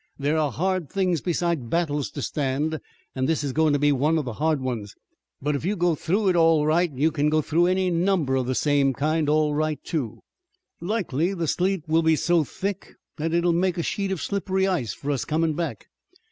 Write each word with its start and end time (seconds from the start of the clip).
"There 0.17 0.35
are 0.39 0.51
hard 0.51 0.89
things 0.89 1.21
besides 1.21 1.61
battles 1.61 2.09
to 2.09 2.23
stand, 2.23 2.81
an' 3.13 3.25
this 3.27 3.43
is 3.43 3.51
goin' 3.53 3.71
to 3.73 3.77
be 3.77 3.91
one 3.91 4.17
of 4.17 4.25
the 4.25 4.33
hard 4.33 4.59
ones, 4.59 4.95
but 5.39 5.55
if 5.55 5.63
you 5.63 5.75
go 5.75 5.93
through 5.93 6.29
it 6.29 6.35
all 6.35 6.65
right 6.65 6.91
you 6.91 7.11
kin 7.11 7.29
go 7.29 7.43
through 7.43 7.67
any 7.67 7.91
number 7.91 8.35
of 8.35 8.47
the 8.47 8.55
same 8.55 8.93
kind 8.93 9.29
all 9.29 9.53
right, 9.53 9.77
too. 9.83 10.23
Likely 10.79 11.35
the 11.35 11.47
sleet 11.47 11.83
will 11.87 12.01
be 12.01 12.15
so 12.15 12.43
thick 12.43 12.95
that 13.17 13.31
it 13.31 13.43
will 13.43 13.53
make 13.53 13.77
a 13.77 13.83
sheet 13.83 14.11
of 14.11 14.23
slippery 14.23 14.65
ice 14.65 14.91
for 14.95 15.11
us 15.11 15.23
comin' 15.23 15.53
back. 15.53 15.85